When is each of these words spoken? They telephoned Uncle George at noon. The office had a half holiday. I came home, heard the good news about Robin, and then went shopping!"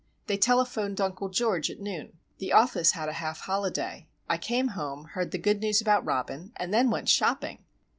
They 0.25 0.35
telephoned 0.39 0.99
Uncle 0.99 1.29
George 1.29 1.69
at 1.69 1.79
noon. 1.79 2.17
The 2.39 2.53
office 2.53 2.93
had 2.93 3.07
a 3.07 3.13
half 3.13 3.41
holiday. 3.41 4.07
I 4.27 4.39
came 4.39 4.69
home, 4.69 5.05
heard 5.13 5.29
the 5.29 5.37
good 5.37 5.59
news 5.61 5.79
about 5.79 6.03
Robin, 6.03 6.53
and 6.55 6.73
then 6.73 6.89
went 6.89 7.07
shopping!" 7.07 7.63